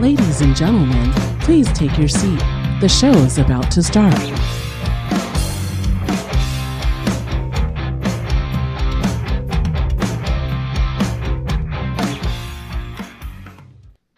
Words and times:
Ladies 0.00 0.42
and 0.42 0.54
gentlemen, 0.54 1.10
please 1.40 1.72
take 1.72 1.96
your 1.96 2.06
seat. 2.06 2.38
The 2.82 2.86
show 2.86 3.12
is 3.12 3.38
about 3.38 3.70
to 3.70 3.82
start. 3.82 4.12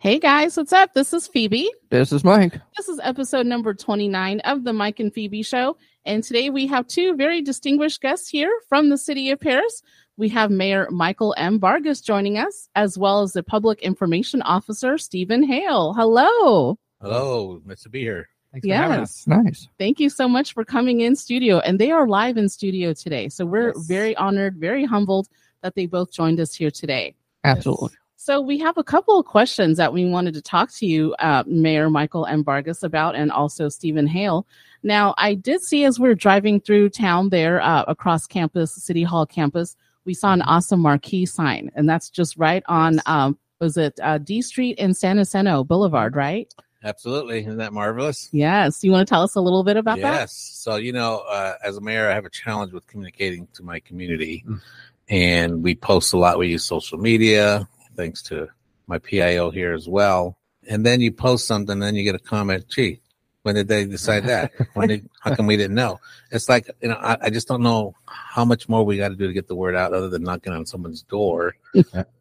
Hey 0.01 0.19
guys, 0.19 0.57
what's 0.57 0.73
up? 0.73 0.95
This 0.95 1.13
is 1.13 1.29
Phoebe. 1.29 1.71
This 1.91 2.11
is 2.13 2.25
Mike. 2.25 2.61
This 2.77 2.89
is 2.89 2.99
episode 3.05 3.47
number 3.47 3.73
29 3.73 4.41
of 4.41 4.65
the 4.65 4.73
Mike 4.73 4.99
and 4.99 5.15
Phoebe 5.15 5.45
show. 5.45 5.77
And 6.05 6.25
today 6.25 6.51
we 6.51 6.67
have 6.67 6.89
two 6.89 7.15
very 7.15 7.41
distinguished 7.41 8.01
guests 8.01 8.29
here 8.29 8.51
from 8.69 8.89
the 8.89 8.99
city 8.99 9.31
of 9.31 9.39
Perris. 9.39 9.83
We 10.19 10.29
have 10.31 10.51
Mayor 10.51 10.89
Michael 10.91 11.33
M. 11.39 11.61
Vargas 11.61 12.01
joining 12.01 12.39
us, 12.39 12.69
as 12.75 12.99
well 12.99 13.23
as 13.23 13.35
the 13.35 13.43
Public 13.45 13.81
Information 13.83 14.43
Officer, 14.43 14.99
Stephen 14.99 15.45
Hale. 15.45 15.95
Hello. 15.95 16.77
Hello, 17.01 17.63
nice 17.65 17.85
to 17.85 17.89
be 17.89 18.01
here. 18.01 18.29
Thanks 18.51 18.67
for 18.67 18.75
having 18.75 18.99
Yes. 18.99 19.11
us. 19.11 19.27
Nice. 19.29 19.69
Thank 19.79 20.01
you 20.01 20.11
so 20.11 20.29
much 20.29 20.55
for 20.55 20.65
coming 20.65 21.03
in 21.03 21.15
studio. 21.15 21.61
And 21.61 21.79
they 21.79 21.93
are 21.93 22.09
live 22.09 22.37
in 22.37 22.49
studio 22.49 22.93
today. 22.95 23.29
So 23.29 23.47
we're 23.47 23.69
Yes. 23.77 23.87
very 23.87 24.17
honored, 24.17 24.57
very 24.57 24.85
humbled 24.85 25.29
that 25.63 25.77
they 25.77 25.87
both 25.87 26.11
joined 26.11 26.41
us 26.41 26.53
here 26.53 26.73
today. 26.73 27.15
Absolutely. 27.45 27.91
So 28.17 28.41
we 28.41 28.59
have 28.59 28.77
a 28.77 28.83
couple 28.83 29.21
of 29.21 29.25
questions 29.27 29.77
that 29.77 29.93
we 29.93 30.05
wanted 30.05 30.35
to 30.35 30.43
talk 30.43 30.73
to 30.79 30.87
you, 30.87 31.15
uh, 31.21 31.45
Mayor 31.47 31.89
Michael 31.91 32.27
M. 32.27 32.43
Vargas, 32.43 32.83
about, 32.83 33.15
and 33.15 33.31
also 33.31 33.69
Stephen 33.69 34.09
Hale. 34.09 34.45
Now, 34.83 35.15
I 35.17 35.35
did 35.35 35.63
see 35.63 35.85
as 35.85 36.01
we 36.01 36.09
are 36.09 36.15
driving 36.17 36.59
through 36.59 36.89
town 36.89 37.29
there 37.29 37.61
uh, 37.63 37.85
across 37.87 38.27
campus, 38.27 38.75
City 38.75 39.05
Hall 39.05 39.25
campus, 39.25 39.77
we 40.09 40.15
saw 40.15 40.33
an 40.33 40.41
awesome 40.41 40.81
marquee 40.81 41.27
sign, 41.27 41.71
and 41.75 41.87
that's 41.87 42.09
just 42.09 42.39
right 42.39 42.63
on, 42.67 42.99
um, 43.05 43.39
was 43.61 43.77
it 43.77 44.01
uh, 44.03 44.17
D 44.17 44.41
Street 44.41 44.77
and 44.81 44.97
San 44.97 45.19
Jacinto 45.19 45.65
Boulevard, 45.65 46.17
right? 46.17 46.53
Absolutely, 46.83 47.41
isn't 47.41 47.59
that 47.59 47.75
marvelous? 47.75 48.31
Yes. 48.33 48.83
You 48.83 48.91
want 48.91 49.07
to 49.07 49.13
tell 49.13 49.23
us 49.23 49.35
a 49.35 49.41
little 49.43 49.65
bit 49.65 49.77
about 49.77 50.01
that? 50.01 50.13
yes. 50.21 50.33
So 50.33 50.77
you 50.77 50.93
know, 50.93 51.19
uh, 51.29 51.57
as 51.63 51.77
a 51.77 51.83
mayor, 51.83 52.09
I 52.09 52.15
have 52.15 52.25
a 52.25 52.31
challenge 52.31 52.73
with 52.73 52.87
communicating 52.87 53.49
to 53.55 53.63
my 53.63 53.81
community, 53.81 54.45
Mm. 54.49 54.61
and 55.11 55.63
we 55.63 55.75
post 55.75 56.15
a 56.15 56.19
lot. 56.19 56.39
We 56.39 56.49
use 56.49 56.65
social 56.65 56.97
media, 56.97 57.69
thanks 57.95 58.23
to 58.25 58.49
my 58.87 58.97
PIO 58.99 59.51
here 59.51 59.75
as 59.75 59.87
well. 59.87 60.39
And 60.71 60.87
then 60.87 61.03
you 61.03 61.13
post 61.13 61.47
something, 61.47 61.79
then 61.81 61.97
you 61.97 62.03
get 62.03 62.15
a 62.15 62.19
comment. 62.19 62.67
Gee, 62.71 63.03
when 63.49 63.55
did 63.55 63.69
they 63.69 63.87
decide 63.87 64.27
that? 64.27 64.53
When 64.75 64.89
did? 64.89 65.09
How 65.21 65.35
come 65.35 65.47
we 65.47 65.57
didn't 65.57 65.75
know? 65.75 66.01
It's 66.31 66.51
like 66.51 66.71
you 66.83 66.91
know, 66.91 66.97
I, 66.97 67.17
I 67.23 67.31
just 67.31 67.49
don't 67.49 67.63
know 67.63 67.95
how 68.05 68.45
much 68.45 68.69
more 68.69 68.85
we 68.85 68.99
got 68.99 69.09
to 69.09 69.17
do 69.17 69.27
to 69.27 69.33
get 69.33 69.49
the 69.49 69.55
word 69.55 69.75
out, 69.75 69.95
other 69.95 70.11
than 70.11 70.23
knocking 70.23 70.53
on 70.53 70.67
someone's 70.67 71.01
door. 71.01 71.57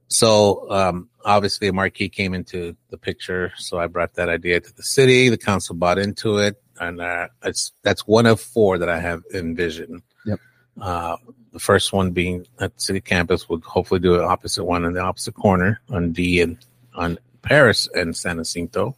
So 0.08 0.72
um, 0.72 1.10
obviously, 1.26 1.68
a 1.68 1.74
marquee 1.74 2.08
came 2.08 2.34
into 2.34 2.78
the 2.92 2.98
picture. 2.98 3.52
So 3.58 3.78
I 3.78 3.88
brought 3.88 4.14
that 4.14 4.30
idea 4.30 4.62
to 4.62 4.74
the 4.74 4.84
city. 4.84 5.28
The 5.28 5.38
council 5.38 5.76
bought 5.76 5.98
into 5.98 6.38
it, 6.38 6.62
and 6.80 7.02
uh, 7.02 7.28
it's 7.44 7.74
that's 7.84 8.08
one 8.08 8.26
of 8.26 8.40
four 8.40 8.78
that 8.78 8.88
I 8.88 9.02
have 9.02 9.24
envisioned. 9.34 10.02
Yep. 10.26 10.40
Uh, 10.80 11.18
the 11.52 11.60
first 11.60 11.92
one 11.92 12.12
being 12.12 12.48
at 12.62 12.80
city 12.80 13.02
campus, 13.02 13.50
we'll 13.50 13.60
hopefully 13.60 14.00
do 14.00 14.16
an 14.16 14.22
opposite 14.22 14.64
one 14.64 14.86
in 14.86 14.94
the 14.94 15.02
opposite 15.02 15.36
corner 15.36 15.82
on 15.90 16.14
D 16.14 16.40
and 16.40 16.58
on 16.96 17.20
Perris 17.42 17.90
and 17.94 18.16
San 18.16 18.38
Jacinto. 18.38 18.96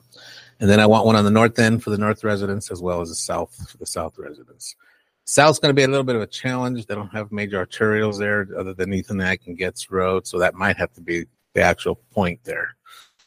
And 0.59 0.69
then 0.69 0.79
I 0.79 0.85
want 0.87 1.05
one 1.05 1.15
on 1.15 1.23
the 1.23 1.31
north 1.31 1.57
end 1.57 1.83
for 1.83 1.89
the 1.89 1.97
north 1.97 2.23
residents 2.23 2.69
as 2.71 2.81
well 2.81 3.01
as 3.01 3.09
the 3.09 3.15
south 3.15 3.69
for 3.69 3.77
the 3.77 3.85
south 3.85 4.17
residents. 4.17 4.75
South's 5.25 5.59
going 5.59 5.69
to 5.69 5.75
be 5.75 5.83
a 5.83 5.87
little 5.87 6.03
bit 6.03 6.15
of 6.15 6.21
a 6.21 6.27
challenge. 6.27 6.85
They 6.85 6.95
don't 6.95 7.13
have 7.13 7.31
major 7.31 7.63
arterials 7.63 8.17
there 8.17 8.47
other 8.57 8.73
than 8.73 8.93
Ethanac 8.93 9.41
and 9.45 9.57
Goetz 9.57 9.91
Road. 9.91 10.25
So 10.27 10.39
that 10.39 10.55
might 10.55 10.77
have 10.77 10.91
to 10.93 11.01
be 11.01 11.25
the 11.53 11.61
actual 11.61 11.95
point 12.11 12.39
there. 12.43 12.75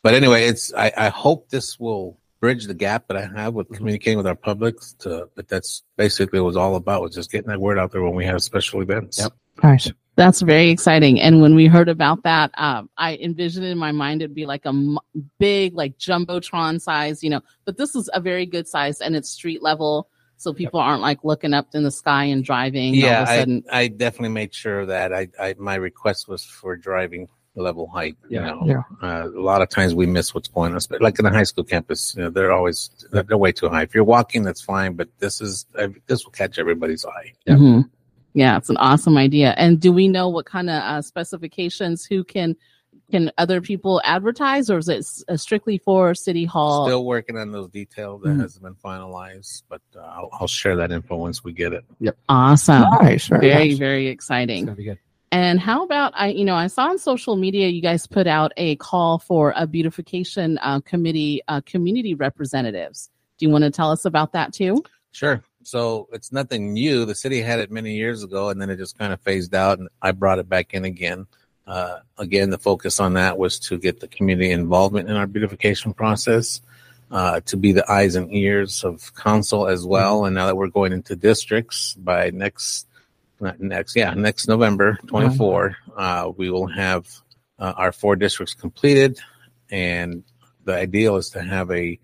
But 0.03 0.15
anyway, 0.15 0.47
it's, 0.47 0.75
I, 0.75 0.93
I 0.97 1.09
hope 1.11 1.49
this 1.49 1.79
will 1.79 2.19
bridge 2.41 2.67
the 2.67 2.75
gap 2.75 3.07
that 3.07 3.17
I 3.17 3.25
have 3.25 3.55
with 3.55 3.69
mm-hmm. 3.69 3.77
communicating 3.77 4.17
with 4.17 4.27
our 4.27 4.35
public 4.35 4.77
to, 4.99 5.29
but 5.37 5.49
that's 5.49 5.85
basically 5.97 6.41
what 6.41 6.47
it 6.47 6.49
was 6.49 6.57
all 6.57 6.75
about 6.75 7.03
was 7.03 7.15
just 7.15 7.31
getting 7.31 7.49
that 7.49 7.61
word 7.61 7.79
out 7.79 7.93
there 7.93 8.03
when 8.03 8.17
we 8.17 8.25
have 8.27 8.43
special 8.43 8.83
events. 8.83 9.19
Yep. 9.19 9.33
Nice. 9.63 9.93
That's 10.15 10.43
very 10.43 10.69
exciting. 10.69 11.21
And 11.21 11.41
when 11.41 11.55
we 11.55 11.67
heard 11.67 11.89
about 11.89 12.23
that, 12.25 12.51
um, 12.59 12.91
I 12.99 13.17
envisioned 13.17 13.65
in 13.65 13.79
my 13.79 13.93
mind 13.93 14.21
it'd 14.21 14.35
be 14.35 14.45
like 14.45 14.67
a 14.67 14.69
m- 14.69 14.99
big, 15.39 15.75
like 15.75 15.97
jumbotron 15.99 16.81
size, 16.81 17.23
you 17.23 17.31
know. 17.31 17.41
But 17.65 17.79
this 17.79 17.95
is 17.95 18.11
a 18.13 18.21
very 18.21 18.45
good 18.45 18.69
size, 18.69 19.01
and 19.01 19.17
it's 19.17 19.31
street 19.31 19.63
level, 19.63 20.09
so 20.37 20.53
people 20.53 20.81
aren't 20.81 21.01
like 21.01 21.25
looking 21.25 21.55
up 21.55 21.69
in 21.75 21.83
the 21.83 21.91
sky 21.91 22.25
and 22.25 22.45
driving. 22.45 22.95
Yeah, 22.95 23.17
all 23.19 23.23
of 23.23 23.29
a 23.29 23.33
I, 23.33 23.39
sudden. 23.39 23.65
I 23.73 23.89
definitely 23.89 24.29
made 24.35 24.55
sure 24.55 24.81
of 24.81 24.89
that 24.89 25.15
I, 25.15 25.29
I 25.41 25.55
my 25.59 25.77
request 25.77 26.29
was 26.29 26.45
for 26.45 26.77
driving 26.77 27.27
level 27.55 27.87
height. 27.87 28.17
You 28.29 28.41
Yeah. 28.41 28.47
know, 28.47 28.63
Yeah. 28.67 28.83
Uh, 29.03 29.29
a 29.29 29.41
lot 29.41 29.63
of 29.63 29.71
times 29.71 29.95
we 29.95 30.05
miss 30.07 30.35
what's 30.35 30.49
going 30.49 30.75
on, 30.75 30.81
but 30.91 31.01
like 31.01 31.19
in 31.19 31.27
a 31.27 31.31
high 31.31 31.43
school 31.45 31.65
campus, 31.65 32.15
you 32.15 32.23
know, 32.23 32.31
they're 32.31 32.53
always 32.53 32.91
they're, 33.13 33.23
they're 33.23 33.39
way 33.39 33.53
too 33.53 33.69
high. 33.71 33.83
If 33.83 33.95
you're 33.95 34.05
walking, 34.05 34.43
that's 34.43 34.61
fine, 34.63 34.93
but 34.95 35.09
this 35.21 35.41
is 35.41 35.65
uh, 35.79 35.89
this 36.07 36.25
will 36.25 36.33
catch 36.33 36.59
everybody's 36.59 37.05
eye. 37.07 37.33
Yeah. 37.47 37.55
Mhm. 37.55 37.91
Yeah, 38.35 38.57
it's 38.57 38.71
an 38.71 38.77
awesome 38.79 39.17
idea. 39.17 39.55
And 39.57 39.81
do 39.81 39.93
we 39.93 40.09
know 40.09 40.29
what 40.29 40.47
kind 40.47 40.71
of 40.71 40.83
uh, 40.83 41.03
specifications? 41.03 42.05
Who 42.05 42.25
can 42.25 42.57
can 43.11 43.31
other 43.39 43.61
people 43.61 44.01
advertise, 44.05 44.71
or 44.71 44.79
is 44.79 44.89
it 44.89 44.99
s- 44.99 45.23
uh, 45.29 45.37
strictly 45.37 45.77
for 45.79 46.15
City 46.15 46.45
Hall? 46.45 46.87
Still 46.87 47.05
working 47.05 47.37
on 47.39 47.51
those 47.53 47.69
details 47.69 48.23
that 48.23 48.31
Mhm. 48.31 48.41
hasn't 48.41 48.63
been 48.63 48.75
finalized, 48.75 49.63
but 49.69 49.83
uh, 49.97 50.01
I'll, 50.01 50.29
I'll 50.33 50.47
share 50.47 50.77
that 50.77 50.93
info 50.93 51.17
once 51.17 51.43
we 51.45 51.53
get 51.53 51.73
it. 51.73 51.85
Yep. 52.01 52.17
Awesome. 52.29 52.83
Nice. 53.03 53.27
Very, 53.27 53.41
Very, 53.49 53.69
nice. 53.69 53.79
very 53.79 54.07
It's 54.09 54.15
exciting. 54.15 54.65
gonna 54.67 54.77
be 54.77 54.85
good. 54.85 54.99
And 55.31 55.59
how 55.61 55.85
about 55.85 56.13
I? 56.17 56.29
You 56.29 56.45
know, 56.45 56.55
I 56.55 56.67
saw 56.69 56.89
on 56.89 56.99
social 56.99 57.37
media 57.37 57.69
you 57.69 57.81
guys 57.83 58.07
put 58.07 58.27
out 58.27 58.53
a 58.59 58.77
call 58.77 59.19
for 59.19 59.53
a 59.57 59.67
beautification 59.67 60.59
uh, 60.63 60.81
committee, 60.81 61.41
uh, 61.49 61.61
community 61.65 62.15
representatives. 62.15 63.11
Do 63.39 63.47
you 63.47 63.53
want 63.53 63.65
to 63.65 63.71
tell 63.71 63.91
us 63.91 64.05
about 64.05 64.33
that 64.33 64.53
too? 64.53 64.83
Sure. 65.13 65.43
So 65.65 66.09
it's 66.13 66.33
nothing 66.33 66.73
new. 66.73 67.05
The 67.05 67.15
city 67.15 67.41
had 67.41 67.61
it 67.61 67.71
many 67.71 67.95
years 67.95 68.23
ago, 68.23 68.49
and 68.49 68.61
then 68.61 68.71
it 68.71 68.77
just 68.77 68.99
kind 68.99 69.13
of 69.13 69.21
phased 69.21 69.55
out, 69.55 69.79
and 69.79 69.89
I 70.01 70.13
brought 70.13 70.39
it 70.39 70.49
back 70.49 70.75
in 70.75 70.85
again. 70.85 71.27
Uh, 71.67 72.01
again, 72.19 72.51
the 72.51 72.59
focus 72.59 72.99
on 72.99 73.15
that 73.15 73.39
was 73.39 73.59
to 73.61 73.79
get 73.79 74.01
the 74.01 74.09
community 74.09 74.51
involvement 74.51 75.09
in 75.09 75.17
our 75.17 75.27
beautification 75.27 75.93
process, 75.93 76.61
uh, 77.11 77.41
to 77.41 77.57
be 77.57 77.73
the 77.73 77.89
eyes 77.91 78.17
and 78.17 78.33
ears 78.35 78.85
of 78.85 79.15
council 79.15 79.69
as 79.69 79.87
well. 79.87 80.25
And 80.25 80.35
now 80.35 80.47
that 80.47 80.57
we're 80.57 80.69
going 80.69 80.93
into 80.93 81.15
districts 81.15 81.95
by 81.95 82.31
next, 82.31 82.87
not 83.41 83.61
next, 83.61 83.95
yeah, 83.95 84.15
next 84.15 84.49
November 84.49 84.99
24, 85.07 85.77
uh, 85.97 86.33
we 86.37 86.51
will 86.51 86.67
have 86.67 87.07
uh, 87.59 87.75
our 87.77 87.93
four 87.93 88.17
districts 88.17 88.55
completed, 88.55 89.19
and 89.71 90.25
the 90.65 90.75
ideal 90.75 91.17
is 91.17 91.31
to 91.31 91.43
have 91.43 91.71
a 91.71 91.99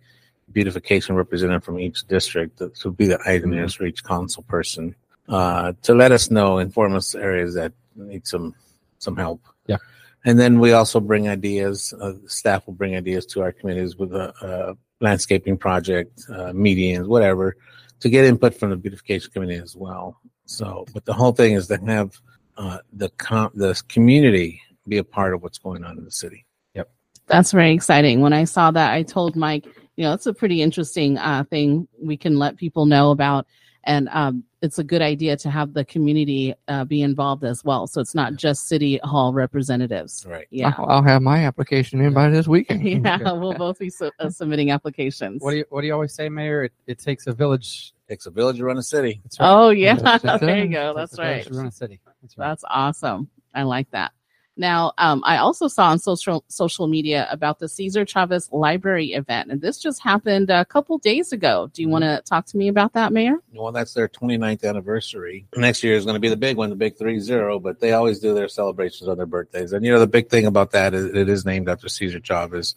beautification 0.53 1.15
representative 1.15 1.65
from 1.65 1.79
each 1.79 2.07
district 2.07 2.59
that 2.59 2.75
to 2.77 2.91
be 2.91 3.07
the 3.07 3.19
item 3.27 3.51
Mhm. 3.53 3.75
for 3.77 3.85
each 3.87 4.03
council 4.05 4.43
person 4.45 4.95
uh, 5.29 5.73
to 5.83 5.95
let 5.95 6.11
us 6.11 6.31
know, 6.31 6.59
inform 6.59 6.95
us 6.95 7.15
areas 7.15 7.55
that 7.55 7.73
need 7.97 8.27
some 8.27 8.55
some 8.99 9.17
help. 9.17 9.41
Yeah. 9.67 9.77
and 10.25 10.39
then 10.39 10.59
we 10.59 10.73
also 10.73 10.99
bring 11.01 11.29
ideas. 11.29 11.93
Uh, 12.01 12.15
staff 12.27 12.67
will 12.67 12.75
bring 12.75 12.97
ideas 12.97 13.25
to 13.27 13.43
our 13.43 13.53
committees 13.53 13.97
with 13.97 14.13
a, 14.15 14.33
a 14.43 14.77
landscaping 15.05 15.57
project, 15.59 16.21
uh, 16.31 16.51
medians, 16.53 17.07
whatever, 17.07 17.57
to 18.01 18.09
get 18.09 18.25
input 18.25 18.55
from 18.55 18.71
the 18.71 18.77
beautification 18.77 19.31
committee 19.33 19.55
as 19.63 19.77
well. 19.77 20.19
So, 20.47 20.87
but 20.95 21.05
the 21.05 21.13
whole 21.13 21.33
thing 21.33 21.55
is 21.55 21.69
to 21.69 21.77
have 21.87 22.11
uh, 22.57 22.79
the 22.93 23.11
com- 23.11 23.53
the 23.55 23.81
community 23.89 24.61
be 24.89 24.97
a 24.99 25.05
part 25.05 25.35
of 25.35 25.43
what's 25.43 25.59
going 25.59 25.85
on 25.85 25.97
in 25.99 26.05
the 26.05 26.11
city. 26.11 26.45
Yep, 26.75 26.89
that's 27.27 27.53
very 27.53 27.73
exciting. 27.73 28.21
When 28.21 28.33
I 28.33 28.45
saw 28.45 28.71
that, 28.73 28.93
I 28.95 29.03
told 29.05 29.37
Mike, 29.37 29.67
you 29.99 30.05
know, 30.05 30.13
it's 30.13 30.27
a 30.27 30.33
pretty 30.33 30.63
interesting 30.63 31.19
uh, 31.19 31.43
thing 31.51 31.89
we 32.01 32.17
can 32.17 32.39
let 32.39 32.57
people 32.57 32.87
know 32.87 33.11
about. 33.11 33.49
And 33.83 34.09
um, 34.13 34.45
it's 34.63 34.79
a 34.79 34.85
good 34.85 35.03
idea 35.03 35.37
to 35.39 35.51
have 35.51 35.75
the 35.75 35.85
community 35.85 36.55
uh, 36.69 36.85
be 36.85 37.03
involved 37.03 37.43
as 37.43 37.65
well. 37.65 37.89
So 37.89 38.01
it's 38.01 38.15
not 38.15 38.37
just 38.37 38.69
city 38.69 39.01
hall 39.03 39.33
representatives. 39.33 40.25
Right. 40.25 40.47
Yeah. 40.51 40.73
I'll, 40.79 40.89
I'll 40.89 41.03
have 41.03 41.21
my 41.21 41.45
application 41.47 42.01
in 42.01 42.15
by 42.15 42.31
this 42.31 42.47
weekend. 42.47 42.85
Yeah, 42.89 43.33
we'll 43.33 43.55
both 43.55 43.81
be 43.81 43.91
su- 43.91 44.12
uh, 44.21 44.31
submitting 44.31 44.71
applications. 44.71 45.43
What 45.43 45.50
do 45.50 45.56
you 45.56 45.65
What 45.71 45.81
do 45.81 45.89
you 45.89 45.95
always 45.95 46.15
say, 46.15 46.29
Mayor? 46.29 46.62
It, 46.65 46.73
it 46.87 46.99
takes 47.01 47.27
a 47.27 47.33
village. 47.33 47.93
It 48.06 48.12
Takes 48.12 48.27
a 48.27 48.31
village 48.31 48.59
to 48.59 48.65
run 48.65 48.79
a 48.79 48.83
city. 48.85 49.21
That's 49.25 49.41
right. 49.41 49.51
Oh, 49.51 49.71
yeah. 49.71 50.19
There 50.39 50.59
you 50.59 50.69
go. 50.69 50.94
That's 50.94 51.17
takes 51.17 51.19
a 51.19 51.23
right. 51.23 51.44
to 51.44 51.55
run 51.55 51.67
a 51.67 51.73
city. 51.73 51.99
That's 52.23 52.39
right. 52.39 52.49
That's 52.49 52.65
awesome. 52.71 53.29
I 53.53 53.65
like 53.65 53.91
that. 53.91 54.12
Now, 54.58 54.93
um, 54.99 55.22
I 55.25 55.37
also 55.37 55.69
saw 55.69 55.90
on 55.90 56.00
social 56.00 56.44
social 56.49 56.88
media 56.88 57.28
about 57.31 57.60
the 57.60 57.69
Cesar 57.69 58.05
Chavez 58.05 58.50
Library 58.50 59.12
event, 59.12 59.52
and 59.52 59.60
this 59.60 59.78
just 59.78 60.02
happened 60.02 60.50
a 60.50 60.64
couple 60.64 60.99
days 60.99 61.32
ago. 61.32 61.70
Do 61.72 61.81
you 61.81 61.88
want 61.88 62.02
to 62.02 62.20
talk 62.26 62.44
to 62.46 62.56
me 62.56 62.66
about 62.66 62.93
that, 62.94 63.12
Mayor? 63.12 63.37
Well, 63.55 63.70
that's 63.70 63.94
their 63.94 64.08
29th 64.08 64.69
anniversary. 64.69 65.46
Next 65.56 65.84
year 65.84 65.94
is 65.94 66.05
going 66.05 66.16
to 66.16 66.20
be 66.20 66.28
the 66.28 66.37
big 66.37 66.56
one, 66.56 66.70
the 66.70 66.76
big 66.76 66.99
3 66.99 67.20
0, 67.20 67.60
but 67.60 67.78
they 67.78 67.93
always 67.93 68.19
do 68.19 68.34
their 68.34 68.49
celebrations 68.49 69.08
on 69.08 69.16
their 69.16 69.26
birthdays. 69.26 69.72
And, 69.72 69.87
you 69.87 69.93
know, 69.93 70.00
the 70.00 70.08
big 70.08 70.28
thing 70.28 70.46
about 70.46 70.72
that 70.72 70.93
is 70.93 71.06
it 71.14 71.28
is 71.28 71.46
named 71.46 71.69
after 71.69 71.88
Cesar 71.88 72.20
Chavez. 72.20 72.75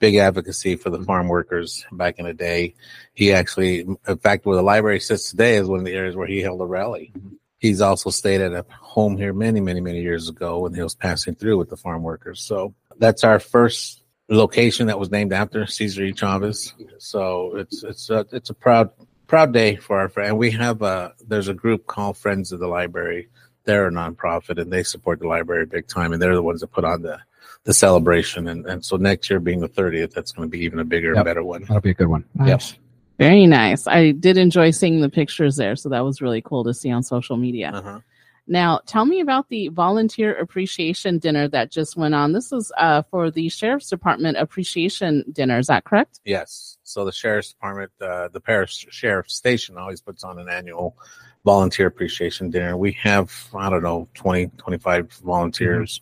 Big 0.00 0.16
advocacy 0.16 0.76
for 0.76 0.90
the 0.90 1.04
farm 1.04 1.28
workers 1.28 1.84
back 1.92 2.18
in 2.18 2.24
the 2.24 2.32
day. 2.32 2.74
He 3.12 3.32
actually, 3.32 3.80
in 3.80 4.18
fact, 4.18 4.46
where 4.46 4.56
the 4.56 4.62
library 4.62 4.98
sits 4.98 5.30
today 5.30 5.56
is 5.56 5.68
one 5.68 5.78
of 5.78 5.84
the 5.84 5.92
areas 5.92 6.16
where 6.16 6.26
he 6.26 6.40
held 6.40 6.60
a 6.60 6.66
rally. 6.66 7.12
He's 7.60 7.80
also 7.82 8.08
stayed 8.10 8.40
at 8.40 8.52
a 8.52 8.64
home 8.70 9.16
here 9.18 9.32
many, 9.34 9.60
many, 9.60 9.80
many 9.82 10.00
years 10.00 10.28
ago 10.30 10.60
when 10.60 10.72
he 10.74 10.82
was 10.82 10.94
passing 10.94 11.34
through 11.34 11.58
with 11.58 11.68
the 11.68 11.76
farm 11.76 12.02
workers. 12.02 12.40
So 12.40 12.74
that's 12.98 13.22
our 13.22 13.38
first 13.38 14.02
location 14.30 14.86
that 14.86 14.98
was 14.98 15.10
named 15.10 15.32
after 15.32 15.66
Cesar 15.66 16.04
E. 16.04 16.12
Chavez. 16.14 16.74
So 16.98 17.54
it's 17.56 17.82
it's 17.84 18.08
a 18.10 18.26
it's 18.32 18.48
a 18.50 18.54
proud 18.54 18.90
proud 19.26 19.52
day 19.52 19.76
for 19.76 19.98
our 20.00 20.08
friend. 20.08 20.30
And 20.30 20.38
we 20.38 20.50
have 20.52 20.80
a 20.80 21.12
there's 21.28 21.48
a 21.48 21.54
group 21.54 21.86
called 21.86 22.16
Friends 22.16 22.50
of 22.50 22.60
the 22.60 22.66
Library. 22.66 23.28
They're 23.64 23.88
a 23.88 23.90
nonprofit 23.90 24.58
and 24.58 24.72
they 24.72 24.82
support 24.82 25.20
the 25.20 25.28
library 25.28 25.66
big 25.66 25.86
time. 25.86 26.14
And 26.14 26.20
they're 26.22 26.34
the 26.34 26.42
ones 26.42 26.62
that 26.62 26.68
put 26.72 26.84
on 26.84 27.02
the 27.02 27.18
the 27.64 27.74
celebration. 27.74 28.48
And 28.48 28.64
and 28.64 28.82
so 28.82 28.96
next 28.96 29.28
year 29.28 29.38
being 29.38 29.60
the 29.60 29.68
30th, 29.68 30.12
that's 30.14 30.32
going 30.32 30.48
to 30.48 30.50
be 30.50 30.64
even 30.64 30.78
a 30.78 30.84
bigger 30.84 31.14
Yep. 31.14 31.24
better 31.26 31.44
one. 31.44 31.62
That'll 31.62 31.82
be 31.82 31.90
a 31.90 31.94
good 31.94 32.08
one. 32.08 32.24
Nice. 32.34 32.74
Very 33.20 33.46
nice. 33.46 33.86
I 33.86 34.12
did 34.12 34.38
enjoy 34.38 34.70
seeing 34.70 35.02
the 35.02 35.10
pictures 35.10 35.56
there, 35.56 35.76
so 35.76 35.90
that 35.90 36.00
was 36.00 36.22
really 36.22 36.40
cool 36.40 36.64
to 36.64 36.72
see 36.72 36.90
on 36.90 37.02
social 37.02 37.36
media. 37.36 37.70
Uh-huh. 37.70 38.00
Now, 38.46 38.80
tell 38.86 39.04
me 39.04 39.20
about 39.20 39.50
the 39.50 39.68
volunteer 39.68 40.34
appreciation 40.34 41.18
dinner 41.18 41.46
that 41.48 41.70
just 41.70 41.98
went 41.98 42.14
on. 42.14 42.32
This 42.32 42.50
is 42.50 42.72
uh, 42.78 43.02
for 43.10 43.30
the 43.30 43.50
Sheriff's 43.50 43.90
Department 43.90 44.38
appreciation 44.38 45.22
dinner. 45.30 45.58
Is 45.58 45.66
that 45.66 45.84
correct? 45.84 46.20
Yes. 46.24 46.78
So 46.82 47.04
the 47.04 47.12
sheriff's 47.12 47.50
department, 47.50 47.92
uh, 48.00 48.28
the 48.28 48.40
Perris 48.40 48.86
sheriff's 48.90 49.36
station 49.36 49.76
always 49.76 50.00
puts 50.00 50.24
on 50.24 50.38
an 50.38 50.48
annual 50.48 50.96
volunteer 51.44 51.88
appreciation 51.88 52.48
dinner. 52.48 52.74
We 52.74 52.92
have, 52.92 53.30
I 53.54 53.68
don't 53.68 53.82
know, 53.82 54.08
20, 54.14 54.46
25 54.56 55.12
volunteers. 55.22 56.00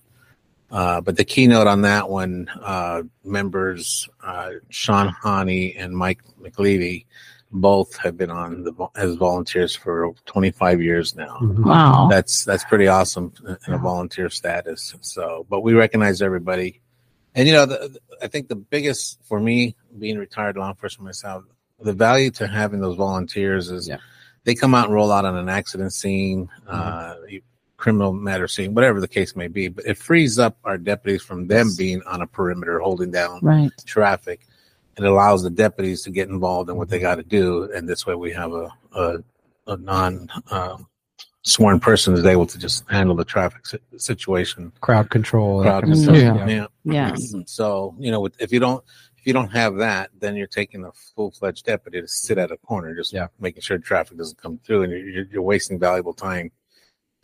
Uh, 0.70 1.00
but 1.00 1.16
the 1.16 1.24
keynote 1.24 1.66
on 1.66 1.82
that 1.82 2.08
one, 2.10 2.48
uh, 2.62 3.02
members, 3.24 4.08
uh, 4.22 4.50
Sean 4.68 5.08
Honey 5.08 5.74
and 5.76 5.96
Mike 5.96 6.20
McLeavy 6.40 7.06
both 7.50 7.96
have 7.96 8.18
been 8.18 8.30
on 8.30 8.64
the, 8.64 8.72
as 8.94 9.14
volunteers 9.14 9.74
for 9.74 10.12
25 10.26 10.82
years 10.82 11.14
now. 11.16 11.38
Mhm. 11.40 11.64
Wow. 11.64 12.08
That's 12.10 12.44
that's 12.44 12.64
pretty 12.64 12.86
awesome 12.88 13.32
in 13.66 13.72
a 13.72 13.78
volunteer 13.78 14.28
status. 14.28 14.94
So, 15.00 15.46
but 15.48 15.60
we 15.62 15.72
recognize 15.72 16.20
everybody, 16.20 16.82
and 17.34 17.48
you 17.48 17.54
know, 17.54 17.64
the, 17.64 17.88
the- 17.88 18.00
I 18.20 18.26
think 18.26 18.48
the 18.48 18.56
biggest 18.56 19.18
for 19.24 19.38
me 19.40 19.76
being 19.98 20.18
retired 20.18 20.56
law 20.58 20.68
enforcement 20.68 21.04
myself, 21.06 21.44
the 21.80 21.92
value 21.94 22.30
to 22.32 22.46
having 22.48 22.80
those 22.80 22.96
volunteers 22.96 23.70
is 23.70 23.88
Yeah. 23.88 23.98
they 24.44 24.54
come 24.56 24.74
out 24.74 24.86
and 24.86 24.94
roll 24.94 25.10
out 25.12 25.24
on 25.24 25.36
an 25.36 25.48
accident 25.48 25.92
scene, 25.94 26.50
uh, 26.66 27.14
criminal 27.78 28.12
matter 28.12 28.46
scene, 28.46 28.74
whatever 28.74 29.00
the 29.00 29.08
case 29.08 29.34
may 29.34 29.48
be. 29.48 29.68
But 29.68 29.86
it 29.86 29.96
frees 29.96 30.38
up 30.38 30.58
our 30.64 30.76
deputies 30.76 31.22
from 31.22 31.46
them 31.46 31.70
being 31.78 32.02
on 32.02 32.20
a 32.20 32.26
perimeter 32.26 32.78
holding 32.80 33.10
down 33.10 33.40
Right. 33.42 33.70
traffic. 33.86 34.46
It 34.98 35.04
allows 35.04 35.42
the 35.44 35.50
deputies 35.50 36.02
to 36.02 36.10
get 36.10 36.28
involved 36.28 36.68
in 36.68 36.76
what 36.76 36.88
they 36.90 36.98
got 36.98 37.14
to 37.14 37.22
do, 37.22 37.70
and 37.74 37.88
this 37.88 38.04
way 38.06 38.14
we 38.14 38.32
have 38.32 38.52
a 38.52 38.68
a, 38.94 39.18
a 39.68 39.76
non 39.76 40.28
uh, 40.50 40.76
sworn 41.42 41.78
person 41.78 42.14
is 42.14 42.26
able 42.26 42.46
to 42.46 42.58
just 42.58 42.84
handle 42.90 43.14
the 43.14 43.24
traffic 43.24 43.64
si- 43.66 43.78
situation. 43.96 44.72
Crowd 44.80 45.08
control. 45.08 45.62
Crowd 45.62 45.84
kind 45.84 45.94
control. 45.94 46.16
stuff. 46.16 46.48
Yeah. 46.48 46.66
Yeah. 46.84 47.10
Yes. 47.10 47.34
So 47.46 47.94
you 48.00 48.10
know, 48.10 48.28
if 48.40 48.52
you 48.52 48.58
don't 48.58 48.82
if 49.18 49.24
you 49.26 49.32
don't 49.32 49.50
have 49.52 49.76
that, 49.76 50.10
then 50.18 50.34
you're 50.34 50.46
taking 50.48 50.84
a 50.84 50.90
full 51.14 51.30
fledged 51.30 51.64
deputy 51.64 52.00
to 52.00 52.08
sit 52.08 52.36
at 52.38 52.50
a 52.50 52.56
corner, 52.56 52.94
just 52.96 53.12
Yeah. 53.12 53.28
making 53.38 53.62
sure 53.62 53.78
traffic 53.78 54.18
doesn't 54.18 54.42
come 54.42 54.58
through, 54.64 54.82
and 54.82 54.92
you're, 54.92 55.26
you're 55.26 55.42
wasting 55.42 55.78
valuable 55.78 56.12
time 56.12 56.50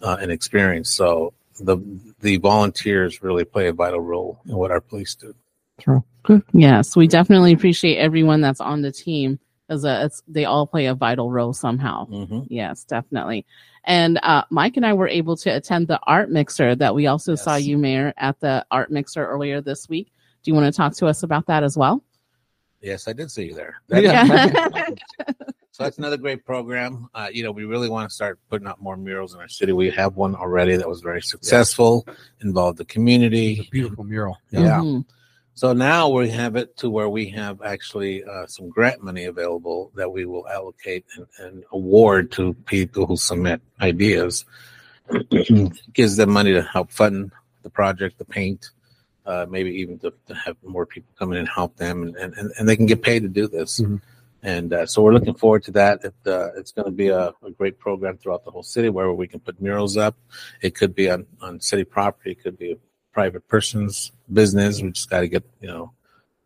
uh, 0.05 0.19
and 0.21 0.31
experience. 0.31 0.95
So 0.95 1.33
the 1.59 1.79
the 2.21 2.37
volunteers 2.37 3.23
really 3.23 3.45
play 3.45 3.69
a 3.69 3.73
vital 3.73 4.01
role 4.01 4.41
in 4.47 4.57
what 4.57 4.71
our 4.71 4.81
police 4.81 5.15
do. 5.15 5.35
True. 5.81 6.05
Yes, 6.53 6.95
we 6.95 7.09
definitely 7.09 7.53
appreciate 7.53 7.97
everyone 7.97 8.41
that's 8.41 8.61
on 8.61 8.83
the 8.83 8.93
team 8.93 9.41
because 9.67 9.85
uh, 9.85 10.03
it's, 10.05 10.23
they 10.29 10.45
all 10.45 10.67
play 10.67 10.87
a 10.87 10.95
vital 10.95 11.31
role 11.31 11.53
somehow. 11.53 12.07
Mm-hmm. 12.07 12.41
Yes, 12.49 12.85
definitely. 12.85 13.45
And 13.85 14.19
uh, 14.23 14.45
Mike 14.51 14.77
and 14.77 14.87
I 14.87 14.93
were 14.95 15.09
able 15.09 15.37
to 15.39 15.51
attend 15.51 15.89
the 15.89 16.01
art 16.07 16.31
mixer 16.31 16.75
that 16.77 16.95
we 16.95 17.07
also 17.07 17.35
saw 17.35 17.57
you, 17.57 17.77
Mayor, 17.77 18.15
at 18.17 18.41
the 18.41 18.65
art 18.71 18.91
mixer 18.91 19.27
earlier 19.27 19.61
this 19.61 19.89
week. 19.89 20.13
Do 20.43 20.51
you 20.51 20.55
want 20.55 20.73
to 20.73 20.77
talk 20.77 20.95
to 20.97 21.07
us 21.07 21.23
about 21.23 21.47
that 21.47 21.63
as 21.63 21.77
well? 21.77 22.03
Yes, 22.81 23.09
I 23.09 23.13
did 23.15 23.31
see 23.31 23.47
you 23.47 23.55
there. 23.55 23.81
Yeah. 23.89 24.89
so 25.75 25.83
that's 25.83 25.99
another 25.99 26.17
great 26.17 26.45
program. 26.45 27.09
Uh, 27.15 27.27
you 27.33 27.43
know, 27.43 27.51
we 27.51 27.65
really 27.65 27.89
want 27.89 28.09
to 28.09 28.15
start 28.15 28.39
putting 28.49 28.69
up 28.69 28.81
more 28.81 28.97
murals 28.97 29.35
in 29.35 29.41
our 29.41 29.49
city. 29.49 29.73
We 29.73 29.91
have 29.91 30.15
one 30.15 30.37
already 30.37 30.77
that 30.77 30.89
was 30.89 31.01
very 31.01 31.21
successful, 31.21 32.07
involved 32.43 32.79
the 32.79 32.83
It's 32.85 32.93
a 32.93 32.95
community. 32.95 33.69
beautiful 33.73 34.05
mural. 34.05 34.39
Yeah. 34.53 34.79
Mhm. 34.79 35.05
So 35.55 35.73
now 35.73 36.09
we 36.11 36.29
have 36.31 36.55
it 36.55 36.77
to 36.77 36.89
where 36.91 37.09
we 37.09 37.29
have 37.31 37.61
actually 37.63 38.23
uh, 38.23 38.47
some 38.47 38.69
grant 38.69 39.03
money 39.03 39.25
available 39.25 39.91
that 39.97 40.13
we 40.13 40.27
will 40.27 40.47
allocate 40.49 41.05
and, 41.17 41.27
and 41.41 41.65
award 41.73 42.31
to 42.33 42.55
people 42.67 43.07
who 43.07 43.17
submit 43.17 43.61
ideas. 43.81 44.45
Gives 45.93 46.17
them 46.17 46.31
money 46.31 46.53
to 46.53 46.63
help 46.63 46.93
fund 46.93 47.33
the 47.65 47.71
project, 47.71 48.19
the 48.19 48.25
paint, 48.25 48.71
uh, 49.27 49.47
maybe 49.51 49.71
even 49.71 49.99
to, 50.01 50.13
to 50.29 50.35
have 50.35 50.57
more 50.63 50.87
people 50.87 51.11
come 51.19 51.33
in 51.33 51.39
and 51.39 51.49
help 51.49 51.77
them, 51.77 52.03
and, 52.05 52.15
and, 52.17 52.35
and- 52.35 52.53
and 52.59 52.69
they 52.69 52.77
can 52.77 52.87
get 52.87 53.03
paid 53.03 53.23
to 53.23 53.29
do 53.29 53.49
this. 53.49 53.81
Mhm. 53.81 54.01
And 54.45 54.75
uh, 54.75 54.85
so 54.85 55.01
we're 55.01 55.15
looking 55.15 55.35
forward 55.35 55.65
to 55.65 55.71
that. 55.73 56.05
It, 56.05 56.15
uh, 56.27 56.51
it's 56.57 56.71
going 56.71 56.85
to 56.85 56.93
be 56.93 57.09
a, 57.09 57.33
a 57.43 57.51
great 57.57 57.79
program 57.79 58.19
throughout 58.19 58.45
the 58.45 58.51
whole 58.51 58.63
city 58.63 58.91
where 58.91 59.11
we 59.11 59.27
can 59.27 59.41
put 59.41 59.61
murals 59.61 59.97
up. 59.97 60.17
It 60.61 60.75
could 60.75 60.95
be 60.95 61.11
on, 61.11 61.27
on 61.41 61.61
city 61.61 61.85
property, 61.85 62.33
it 62.33 62.43
could 62.43 62.59
be 62.59 62.73
a 62.73 62.77
private 63.13 63.49
person's 63.49 64.13
business. 64.31 64.83
We 64.83 64.91
just 64.91 65.09
got 65.09 65.21
to 65.21 65.29
get, 65.29 65.45
you 65.63 65.69
know, 65.69 65.93